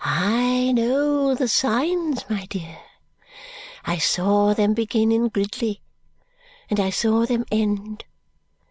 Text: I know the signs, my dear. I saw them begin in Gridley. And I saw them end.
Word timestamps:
I 0.03 0.71
know 0.71 1.35
the 1.35 1.47
signs, 1.47 2.25
my 2.27 2.47
dear. 2.47 2.79
I 3.85 3.99
saw 3.99 4.55
them 4.55 4.73
begin 4.73 5.11
in 5.11 5.27
Gridley. 5.27 5.83
And 6.71 6.79
I 6.79 6.89
saw 6.89 7.27
them 7.27 7.45
end. 7.51 8.03